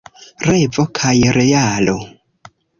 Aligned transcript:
Revo 0.49 0.85
kaj 1.01 1.13
realo. 1.37 1.97